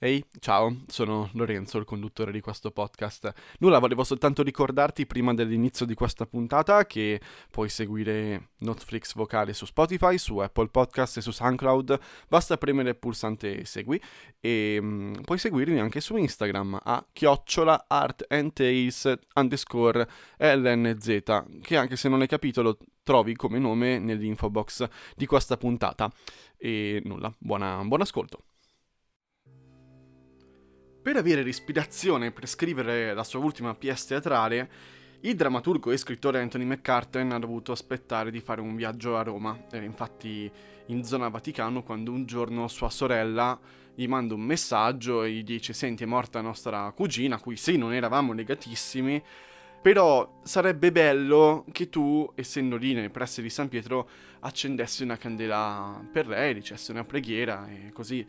Ehi, 0.00 0.24
ciao, 0.38 0.82
sono 0.86 1.28
Lorenzo, 1.32 1.76
il 1.76 1.84
conduttore 1.84 2.30
di 2.30 2.40
questo 2.40 2.70
podcast. 2.70 3.32
Nulla, 3.58 3.80
volevo 3.80 4.04
soltanto 4.04 4.44
ricordarti 4.44 5.06
prima 5.06 5.34
dell'inizio 5.34 5.84
di 5.84 5.94
questa 5.94 6.24
puntata 6.24 6.86
che 6.86 7.20
puoi 7.50 7.68
seguire 7.68 8.50
Netflix 8.58 9.16
vocale 9.16 9.52
su 9.52 9.64
Spotify, 9.66 10.16
su 10.16 10.38
Apple 10.38 10.68
Podcast 10.68 11.16
e 11.16 11.20
su 11.20 11.32
SoundCloud. 11.32 11.98
Basta 12.28 12.56
premere 12.58 12.90
il 12.90 12.96
pulsante 12.96 13.64
segui 13.64 14.00
e 14.38 14.78
um, 14.80 15.20
puoi 15.24 15.38
seguirmi 15.38 15.80
anche 15.80 16.00
su 16.00 16.16
Instagram 16.16 16.78
a 16.80 17.04
chiocciola 17.12 17.86
art 17.88 18.24
and 18.28 18.52
tales 18.52 19.12
underscore 19.34 20.08
lnz 20.36 21.22
che 21.60 21.76
anche 21.76 21.96
se 21.96 22.08
non 22.08 22.20
hai 22.20 22.28
capito 22.28 22.62
lo 22.62 22.78
trovi 23.02 23.34
come 23.34 23.58
nome 23.58 23.98
nell'info 23.98 24.48
box 24.48 24.88
di 25.16 25.26
questa 25.26 25.56
puntata. 25.56 26.08
E 26.56 27.02
nulla, 27.04 27.34
buona, 27.36 27.82
buon 27.82 28.02
ascolto. 28.02 28.44
Per 31.08 31.16
avere 31.16 31.42
l'ispirazione 31.42 32.32
per 32.32 32.46
scrivere 32.46 33.14
la 33.14 33.24
sua 33.24 33.38
ultima 33.38 33.74
pièce 33.74 34.08
teatrale, 34.08 34.70
il 35.20 35.36
drammaturgo 35.36 35.90
e 35.90 35.96
scrittore 35.96 36.38
Anthony 36.38 36.64
McCartan 36.64 37.32
ha 37.32 37.38
dovuto 37.38 37.72
aspettare 37.72 38.30
di 38.30 38.40
fare 38.40 38.60
un 38.60 38.76
viaggio 38.76 39.16
a 39.16 39.22
Roma. 39.22 39.58
Era 39.70 39.86
infatti 39.86 40.52
in 40.88 41.04
zona 41.04 41.28
Vaticano 41.28 41.82
quando 41.82 42.12
un 42.12 42.26
giorno 42.26 42.68
sua 42.68 42.90
sorella 42.90 43.58
gli 43.94 44.06
manda 44.06 44.34
un 44.34 44.42
messaggio 44.42 45.22
e 45.22 45.30
gli 45.30 45.44
dice 45.44 45.72
senti 45.72 46.02
è 46.02 46.06
morta 46.06 46.42
nostra 46.42 46.92
cugina, 46.94 47.36
a 47.36 47.40
cui 47.40 47.56
sì 47.56 47.78
non 47.78 47.94
eravamo 47.94 48.34
legatissimi, 48.34 49.22
però 49.80 50.40
sarebbe 50.42 50.92
bello 50.92 51.64
che 51.72 51.88
tu, 51.88 52.30
essendo 52.34 52.76
lì 52.76 52.92
nei 52.92 53.08
pressi 53.08 53.40
di 53.40 53.48
San 53.48 53.70
Pietro, 53.70 54.06
accendessi 54.40 55.04
una 55.04 55.16
candela 55.16 56.06
per 56.12 56.26
lei, 56.26 56.52
dicessi 56.52 56.90
una 56.90 57.04
preghiera 57.04 57.66
e 57.66 57.92
così 57.92 58.26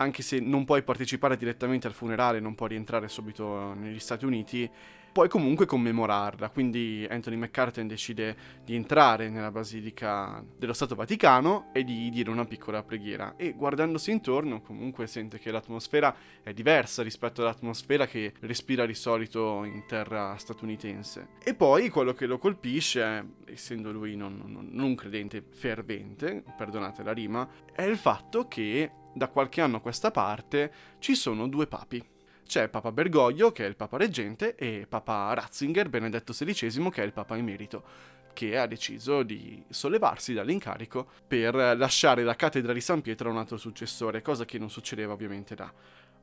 anche 0.00 0.22
se 0.22 0.40
non 0.40 0.64
puoi 0.64 0.82
partecipare 0.82 1.36
direttamente 1.36 1.86
al 1.86 1.92
funerale, 1.92 2.40
non 2.40 2.54
puoi 2.54 2.70
rientrare 2.70 3.06
subito 3.08 3.74
negli 3.74 3.98
Stati 3.98 4.24
Uniti, 4.24 4.68
puoi 5.12 5.28
comunque 5.28 5.66
commemorarla. 5.66 6.48
Quindi 6.48 7.06
Anthony 7.08 7.36
McCartan 7.36 7.86
decide 7.86 8.34
di 8.64 8.74
entrare 8.74 9.28
nella 9.28 9.50
Basilica 9.50 10.42
dello 10.56 10.72
Stato 10.72 10.94
Vaticano 10.94 11.68
e 11.74 11.84
di 11.84 12.08
dire 12.08 12.30
una 12.30 12.46
piccola 12.46 12.82
preghiera. 12.82 13.34
E 13.36 13.52
guardandosi 13.52 14.10
intorno, 14.10 14.62
comunque 14.62 15.06
sente 15.06 15.38
che 15.38 15.50
l'atmosfera 15.50 16.14
è 16.42 16.54
diversa 16.54 17.02
rispetto 17.02 17.42
all'atmosfera 17.42 18.06
che 18.06 18.32
respira 18.40 18.86
di 18.86 18.94
solito 18.94 19.64
in 19.64 19.84
terra 19.86 20.34
statunitense. 20.38 21.28
E 21.44 21.54
poi 21.54 21.90
quello 21.90 22.14
che 22.14 22.24
lo 22.24 22.38
colpisce, 22.38 23.32
essendo 23.44 23.92
lui 23.92 24.16
non, 24.16 24.42
non, 24.46 24.68
non 24.70 24.94
credente 24.94 25.44
fervente, 25.50 26.42
perdonate 26.56 27.02
la 27.02 27.12
rima, 27.12 27.46
è 27.70 27.82
il 27.82 27.98
fatto 27.98 28.48
che 28.48 28.92
da 29.12 29.28
qualche 29.28 29.60
anno 29.60 29.78
a 29.78 29.80
questa 29.80 30.10
parte 30.10 30.72
ci 30.98 31.14
sono 31.14 31.48
due 31.48 31.66
papi. 31.66 32.02
C'è 32.46 32.68
Papa 32.68 32.90
Bergoglio, 32.90 33.52
che 33.52 33.64
è 33.64 33.68
il 33.68 33.76
Papa 33.76 33.96
reggente, 33.96 34.56
e 34.56 34.86
Papa 34.88 35.32
Ratzinger, 35.34 35.88
Benedetto 35.88 36.32
XVI, 36.32 36.90
che 36.90 37.02
è 37.02 37.06
il 37.06 37.12
Papa 37.12 37.36
emerito, 37.36 37.84
che 38.32 38.58
ha 38.58 38.66
deciso 38.66 39.22
di 39.22 39.62
sollevarsi 39.68 40.32
dall'incarico 40.32 41.06
per 41.26 41.54
lasciare 41.54 42.24
la 42.24 42.34
cattedra 42.34 42.72
di 42.72 42.80
San 42.80 43.02
Pietro 43.02 43.28
a 43.28 43.32
un 43.32 43.38
altro 43.38 43.56
successore, 43.56 44.22
cosa 44.22 44.44
che 44.44 44.58
non 44.58 44.68
succedeva 44.68 45.12
ovviamente 45.12 45.54
da 45.54 45.72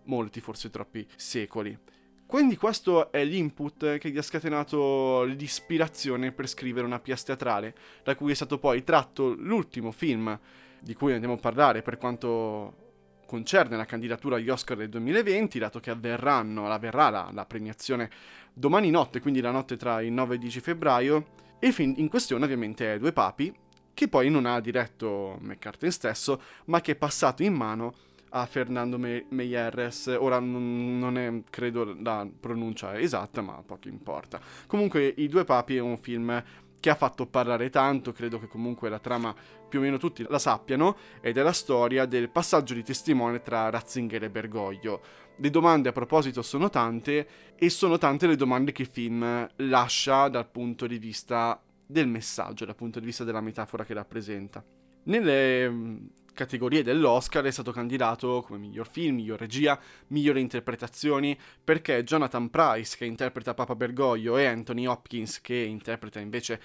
molti, 0.04 0.42
forse 0.42 0.70
troppi 0.70 1.08
secoli. 1.16 1.78
Quindi 2.26 2.58
questo 2.58 3.10
è 3.10 3.24
l'input 3.24 3.98
che 3.98 4.10
gli 4.10 4.18
ha 4.18 4.22
scatenato 4.22 5.24
l'ispirazione 5.24 6.34
per 6.34 6.50
scrivere 6.50 6.86
una 6.86 7.00
pièce 7.00 7.24
teatrale, 7.24 7.74
da 8.04 8.16
cui 8.16 8.32
è 8.32 8.36
stato 8.36 8.60
poi 8.60 8.84
tratto 8.84 9.34
l'ultimo 9.34 9.94
film 9.94 10.38
di 10.80 10.94
cui 10.94 11.14
andiamo 11.14 11.36
a 11.36 11.38
parlare 11.38 11.82
per 11.82 11.98
quanto 11.98 12.86
concerne 13.26 13.76
la 13.76 13.86
candidatura 13.86 14.38
agli 14.38 14.50
Oscar 14.50 14.78
del 14.78 14.90
2020, 14.90 15.60
dato 15.60 15.80
che 15.80 15.92
avverranno, 15.92 16.68
avverrà 16.70 17.10
la, 17.10 17.30
la 17.34 17.46
premiazione 17.46 18.10
domani 18.54 18.90
notte, 18.90 19.20
quindi 19.20 19.42
la 19.42 19.52
notte 19.52 19.78
tra 19.78 20.02
il 20.02 20.12
9 20.12 20.32
e 20.32 20.36
il 20.36 20.42
10 20.42 20.60
febbraio. 20.62 21.26
Il 21.60 21.74
film 21.74 21.94
in 21.98 22.08
questione 22.08 22.44
ovviamente 22.44 22.94
è 22.94 22.98
Due 22.98 23.12
Papi, 23.12 23.54
che 23.94 24.08
poi 24.08 24.30
non 24.30 24.46
ha 24.46 24.60
diretto 24.60 25.38
McCartney 25.42 25.92
stesso, 25.92 26.42
ma 26.66 26.82
che 26.82 26.94
è 26.94 26.96
passato 26.96 27.44
in 27.44 27.54
mano 27.54 27.94
a 28.30 28.46
Fernando 28.46 28.98
Me- 28.98 29.26
Meyeres. 29.30 30.16
Ora 30.20 30.40
non, 30.40 30.98
non 30.98 31.18
è, 31.18 31.42
credo, 31.50 31.96
la 32.02 32.28
pronuncia 32.40 33.00
esatta, 33.00 33.42
ma 33.42 33.62
poco 33.66 33.88
importa. 33.88 34.40
Comunque, 34.68 35.14
I 35.18 35.28
Due 35.28 35.44
Papi 35.44 35.78
è 35.78 35.82
un 35.82 35.98
film 35.98 36.44
che 36.80 36.90
ha 36.90 36.96
fatto 36.96 37.26
parlare 37.26 37.70
tanto, 37.70 38.12
credo 38.12 38.40
che 38.40 38.48
comunque 38.48 38.90
la 38.90 39.00
trama 39.00 39.36
più 39.68 39.80
o 39.80 39.82
meno 39.82 39.98
tutti 39.98 40.26
la 40.28 40.40
sappiano, 40.40 40.96
ed 41.22 41.38
è 41.38 41.42
la 41.42 41.52
storia 41.52 42.06
del 42.06 42.30
passaggio 42.30 42.74
di 42.74 42.84
testimone 42.84 43.42
tra 43.42 43.70
Ratzinger 43.70 44.24
e 44.24 44.30
Bergoglio. 44.30 45.02
Le 45.38 45.50
domande 45.50 45.90
a 45.90 45.92
proposito 45.92 46.42
sono 46.42 46.70
tante 46.70 47.28
e 47.56 47.70
sono 47.70 47.98
tante 47.98 48.28
le 48.28 48.36
domande 48.36 48.72
che 48.72 48.84
il 48.84 48.88
film 48.88 49.48
lascia 49.58 50.30
dal 50.30 50.50
punto 50.50 50.88
di 50.88 50.98
vista 50.98 51.62
del 51.86 52.08
messaggio, 52.08 52.66
dal 52.66 52.76
punto 52.76 53.00
di 53.00 53.06
vista 53.06 53.24
della 53.24 53.42
metafora 53.42 53.86
che 53.86 53.94
rappresenta. 53.94 54.64
Nelle 55.08 55.70
mm, 55.70 55.98
categorie 56.34 56.84
dell'Oscar 56.84 57.44
è 57.46 57.52
stato 57.52 57.72
candidato 57.72 58.44
come 58.46 58.60
miglior 58.60 58.88
film, 58.88 59.16
miglior 59.16 59.40
regia, 59.40 59.80
migliori 60.08 60.42
interpretazioni, 60.42 61.38
perché 61.64 62.04
Jonathan 62.04 62.50
Price, 62.50 62.98
che 62.98 63.06
interpreta 63.06 63.54
Papa 63.54 63.76
Bergoglio, 63.76 64.38
e 64.38 64.46
Anthony 64.46 64.86
Hopkins, 64.86 65.40
che 65.40 65.56
interpreta 65.56 66.20
invece 66.20 66.62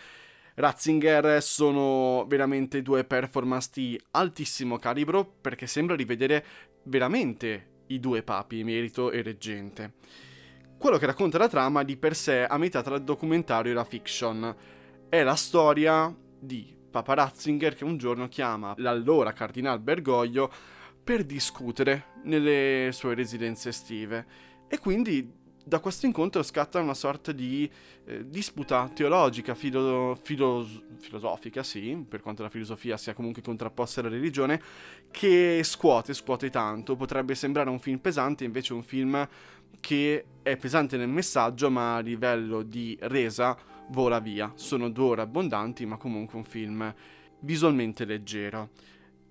Ratzinger, 0.55 1.41
sono 1.41 2.27
veramente 2.29 2.83
due 2.83 3.05
performance 3.05 3.71
di 3.73 4.01
altissimo 4.11 4.77
calibro, 4.79 5.25
perché 5.25 5.69
sembra 5.69 5.95
rivedere 5.95 6.45
veramente 6.85 7.71
i 7.87 8.01
due 8.01 8.25
papi, 8.25 8.59
emerito 8.59 9.13
e 9.13 9.23
reggente. 9.23 9.93
Quello 10.79 10.99
che 10.99 11.07
racconta 11.07 11.39
la 11.39 11.49
trama 11.49 11.85
di 11.85 11.97
per 11.97 12.17
sé 12.17 12.45
a 12.45 12.59
metà 12.59 12.83
tra 12.83 12.97
il 12.97 13.05
documentario 13.05 13.71
e 13.71 13.75
la 13.75 13.85
fiction. 13.85 14.57
È 15.09 15.23
la 15.23 15.37
storia 15.37 16.13
di 16.41 16.81
Papa 16.93 17.15
Ratzinger 17.15 17.75
che 17.75 17.85
un 17.85 17.97
giorno 17.97 18.29
chiama 18.29 18.75
l'allora 18.77 19.33
Cardinal 19.33 19.81
Bergoglio 19.81 20.53
per 21.03 21.25
discutere 21.25 22.05
nelle 22.25 22.91
sue 22.93 23.15
residenze 23.15 23.71
estive. 23.71 24.27
E 24.69 24.79
quindi 24.79 25.41
da 25.65 25.81
questo 25.81 26.07
incontro 26.07 26.43
scatta 26.43 26.81
una 26.81 26.95
sorta 26.95 27.33
di 27.33 27.71
eh, 28.05 28.29
disputa 28.29 28.91
teologica, 28.93 29.55
filo, 29.55 30.19
filo, 30.21 30.67
filosofica, 30.99 31.63
sì, 31.63 32.05
per 32.07 32.21
quanto 32.21 32.43
la 32.43 32.51
filosofia 32.51 32.97
sia 32.97 33.15
comunque 33.15 33.43
contrapposta 33.43 34.01
alla 34.01 34.11
religione, 34.11 34.61
che 35.11 35.63
scuote, 35.65 36.15
scuote 36.15 36.51
tanto. 36.51 36.95
Potrebbe 36.95 37.35
sembrare 37.35 37.71
un 37.71 37.79
film 37.79 37.99
pesante, 37.99 38.45
invece 38.45 38.75
un 38.75 38.83
film 38.83 39.27
che 39.81 40.25
è 40.43 40.57
pesante 40.57 40.97
nel 40.97 41.09
messaggio, 41.09 41.71
ma 41.71 41.97
a 41.97 42.01
livello 42.01 42.63
di 42.63 42.97
resa 43.03 43.57
vola 43.89 44.21
via. 44.21 44.53
Sono 44.55 44.89
due 44.89 45.05
ore 45.05 45.23
abbondanti, 45.23 45.87
ma 45.87 45.97
comunque 45.97 46.39
un 46.39 46.45
film 46.45 46.95
visualmente 47.41 48.05
leggero. 48.05 48.71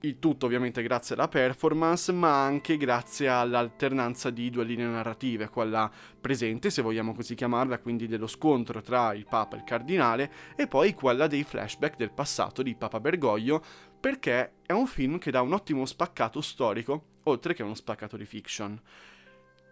Il 0.04 0.18
tutto 0.18 0.48
ovviamente 0.48 0.82
grazie 0.82 1.14
alla 1.14 1.28
performance, 1.28 2.12
ma 2.12 2.44
anche 2.44 2.76
grazie 2.76 3.28
all'alternanza 3.28 4.32
di 4.32 4.50
due 4.50 4.64
linee 4.64 4.88
narrative, 4.88 5.48
quella 5.50 5.92
presente, 6.20 6.72
se 6.72 6.82
vogliamo 6.82 7.14
così 7.14 7.36
chiamarla, 7.36 7.78
quindi 7.78 8.08
dello 8.08 8.26
scontro 8.26 8.82
tra 8.82 9.14
il 9.14 9.28
Papa 9.30 9.56
e 9.56 9.60
il 9.60 9.64
Cardinale, 9.64 10.32
e 10.56 10.66
poi 10.66 10.96
quella 10.96 11.28
dei 11.28 11.44
flashback 11.44 11.98
del 11.98 12.12
passato 12.12 12.64
di 12.64 12.74
Papa 12.74 13.00
Bergoglio, 13.00 13.64
perché 14.00 14.54
è 14.66 14.72
un 14.72 14.88
film 14.88 15.20
che 15.20 15.30
dà 15.30 15.42
un 15.42 15.54
ottimo 15.54 15.86
spaccato 15.86 16.42
storico, 16.42 17.10
oltre 17.26 17.54
che 17.54 17.62
uno 17.62 17.76
spaccato 17.76 18.18
di 18.18 18.26
fiction. 18.26 18.82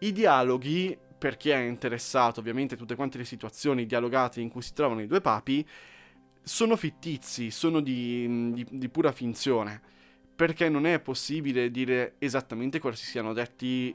I 0.01 0.11
dialoghi 0.11 0.95
per 1.19 1.37
chi 1.37 1.49
è 1.49 1.57
interessato, 1.57 2.39
ovviamente 2.39 2.77
tutte 2.77 2.95
quante 2.95 3.19
le 3.19 3.25
situazioni 3.25 3.85
dialogate 3.85 4.41
in 4.41 4.49
cui 4.49 4.61
si 4.61 4.73
trovano 4.73 5.01
i 5.01 5.07
due 5.07 5.21
papi, 5.21 5.67
sono 6.41 6.77
fittizi, 6.77 7.51
sono 7.51 7.81
di, 7.81 8.53
di, 8.53 8.65
di 8.67 8.89
pura 8.89 9.11
finzione, 9.11 9.79
perché 10.33 10.69
non 10.69 10.87
è 10.87 10.99
possibile 10.99 11.69
dire 11.69 12.15
esattamente 12.17 12.79
cosa 12.79 12.95
si 12.95 13.05
siano 13.05 13.33
detti 13.33 13.93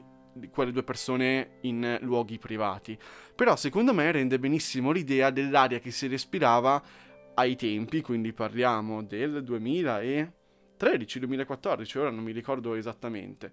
quelle 0.51 0.71
due 0.71 0.83
persone 0.83 1.57
in 1.61 1.97
luoghi 2.01 2.37
privati. 2.37 2.95
Però 3.35 3.55
secondo 3.55 3.91
me 3.93 4.11
rende 4.11 4.37
benissimo 4.37 4.91
l'idea 4.91 5.31
dell'aria 5.31 5.79
che 5.79 5.89
si 5.91 6.07
respirava 6.07 6.83
ai 7.33 7.55
tempi, 7.55 8.01
quindi 8.01 8.33
parliamo 8.33 9.01
del 9.03 9.43
2013-2014, 9.43 11.97
ora 11.97 12.11
non 12.11 12.23
mi 12.23 12.31
ricordo 12.31 12.75
esattamente. 12.75 13.51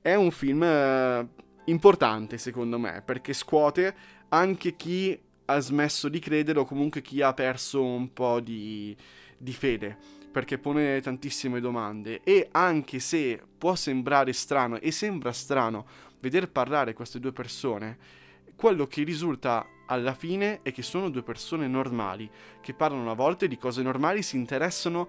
È 0.00 0.14
un 0.14 0.30
film 0.30 0.62
eh, 0.62 1.28
importante 1.70 2.38
secondo 2.38 2.78
me, 2.78 3.02
perché 3.04 3.32
scuote 3.32 3.94
anche 4.28 4.76
chi 4.76 5.18
ha 5.46 5.58
smesso 5.60 6.08
di 6.08 6.18
credere 6.18 6.58
o 6.58 6.64
comunque 6.64 7.00
chi 7.00 7.22
ha 7.22 7.32
perso 7.32 7.82
un 7.82 8.12
po' 8.12 8.40
di, 8.40 8.94
di 9.36 9.52
fede, 9.52 9.96
perché 10.30 10.58
pone 10.58 11.00
tantissime 11.00 11.60
domande. 11.60 12.20
E 12.22 12.48
anche 12.52 12.98
se 12.98 13.40
può 13.56 13.74
sembrare 13.74 14.32
strano 14.32 14.78
e 14.78 14.90
sembra 14.90 15.32
strano 15.32 15.86
veder 16.20 16.50
parlare 16.50 16.92
queste 16.92 17.18
due 17.18 17.32
persone, 17.32 17.96
quello 18.56 18.86
che 18.86 19.04
risulta 19.04 19.66
alla 19.86 20.14
fine 20.14 20.60
è 20.62 20.72
che 20.72 20.82
sono 20.82 21.08
due 21.08 21.22
persone 21.22 21.66
normali, 21.66 22.28
che 22.60 22.74
parlano 22.74 23.10
a 23.10 23.14
volte 23.14 23.48
di 23.48 23.56
cose 23.56 23.82
normali, 23.82 24.22
si 24.22 24.36
interessano 24.36 25.08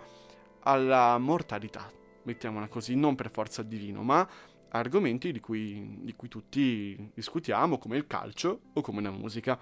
alla 0.61 1.17
mortalità, 1.17 1.91
mettiamola 2.23 2.67
così, 2.67 2.95
non 2.95 3.15
per 3.15 3.29
forza 3.29 3.61
divino, 3.61 4.03
ma 4.03 4.27
argomenti 4.71 5.31
di 5.31 5.39
cui, 5.39 5.99
di 6.01 6.13
cui 6.15 6.27
tutti 6.27 7.11
discutiamo, 7.13 7.77
come 7.77 7.97
il 7.97 8.07
calcio 8.07 8.61
o 8.73 8.81
come 8.81 9.01
la 9.01 9.11
musica. 9.11 9.59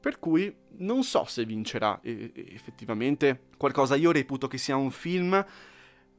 Per 0.00 0.18
cui 0.18 0.54
non 0.78 1.02
so 1.02 1.24
se 1.24 1.44
vincerà 1.44 2.00
e, 2.02 2.30
e 2.34 2.46
effettivamente 2.52 3.46
qualcosa. 3.56 3.96
Io 3.96 4.12
reputo 4.12 4.48
che 4.48 4.58
sia 4.58 4.76
un 4.76 4.90
film 4.90 5.44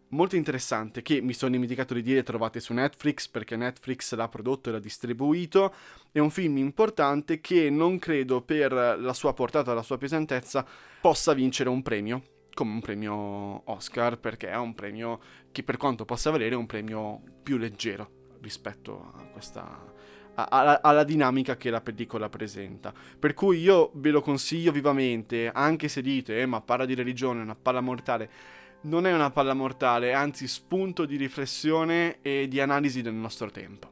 molto 0.10 0.36
interessante 0.36 1.01
che 1.01 1.22
mi 1.22 1.33
sono 1.33 1.51
dimenticato 1.51 1.94
di 1.94 2.01
dire 2.01 2.24
trovate 2.24 2.60
su 2.60 2.74
Netflix 2.74 3.27
perché 3.27 3.56
Netflix 3.56 4.13
l'ha 4.16 4.27
prodotto 4.27 4.69
e 4.69 4.72
l'ha 4.72 4.80
distribuito. 4.80 5.74
È 6.12 6.19
un 6.19 6.31
film 6.31 6.57
importante 6.57 7.42
che 7.42 7.69
non 7.69 8.00
credo 8.00 8.42
per 8.42 8.72
la 8.72 9.13
sua 9.13 9.33
portata 9.33 9.74
la 9.74 9.83
sua 9.83 9.98
pesantezza 9.98 10.66
possa 11.01 11.33
vincere 11.33 11.69
un 11.69 11.81
premio 11.81 12.24
come 12.56 12.72
un 12.72 12.80
premio 12.80 13.69
Oscar 13.69 14.18
perché 14.18 14.50
è 14.50 14.56
un 14.56 14.74
premio 14.74 15.19
che 15.51 15.62
per 15.62 15.75
quanto 15.77 16.06
possa 16.06 16.31
valere 16.31 16.56
è 16.56 16.57
un 16.57 16.66
premio 16.66 17.22
più 17.44 17.57
leggero 17.57 18.14
rispetto 18.45 19.12
a 19.18 19.24
questa 19.24 19.94
alla, 20.36 20.81
alla, 20.81 21.03
dinamica 21.03 21.56
che 21.56 21.69
la 21.69 21.81
pellicola 21.81 22.30
presenta. 22.30 22.94
Per 23.18 23.33
cui 23.33 23.59
io 23.59 23.92
ve 23.95 24.12
lo 24.12 24.21
consiglio 24.21 24.71
vivamente, 24.71 25.50
anche 25.50 25.88
se 25.88 26.01
dite, 26.01 26.39
eh, 26.42 26.45
ma 26.45 26.62
parla 26.62 26.86
di 26.86 26.94
religione, 26.94 27.42
una 27.42 27.56
palla 27.56 27.81
mortale 27.81 28.30
non 28.86 29.07
è 29.07 29.13
una 29.13 29.31
palla 29.31 29.53
mortale, 29.53 30.13
anzi 30.13 30.47
spunto 30.47 31.06
di 31.06 31.15
riflessione 31.15 32.19
e 32.21 32.47
di 32.47 32.59
analisi 32.59 33.01
del 33.01 33.13
nostro 33.13 33.50
tempo. 33.50 33.92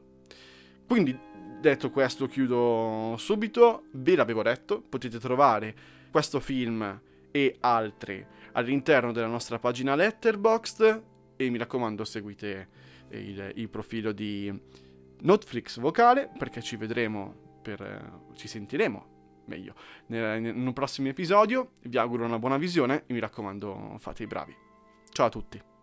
Quindi, 0.86 1.18
detto 1.60 1.90
questo, 1.90 2.26
chiudo 2.26 3.16
subito. 3.18 3.84
Ve 3.92 4.14
l'avevo 4.14 4.42
detto, 4.42 4.80
potete 4.80 5.18
trovare 5.18 5.74
questo 6.10 6.38
film 6.38 7.00
e 7.30 7.56
altri 7.60 8.24
all'interno 8.52 9.10
della 9.10 9.26
nostra 9.26 9.58
pagina 9.58 9.96
Letterboxd 9.96 11.02
e 11.36 11.50
mi 11.50 11.58
raccomando 11.58 12.04
seguite 12.04 12.68
il, 13.16 13.52
il 13.56 13.68
profilo 13.68 14.12
di 14.12 14.52
Notflix 15.20 15.78
vocale 15.78 16.30
perché 16.38 16.60
ci 16.60 16.76
vedremo 16.76 17.60
per, 17.62 18.20
ci 18.34 18.48
sentiremo 18.48 19.12
meglio 19.46 19.74
in 20.08 20.52
un 20.54 20.72
prossimo 20.72 21.08
episodio 21.08 21.72
vi 21.82 21.98
auguro 21.98 22.24
una 22.24 22.38
buona 22.38 22.56
visione 22.56 23.04
e 23.06 23.12
mi 23.12 23.20
raccomando 23.20 23.96
fate 23.98 24.22
i 24.22 24.26
bravi 24.26 24.64
Ciao 25.14 25.26
a 25.26 25.30
tutti. 25.30 25.73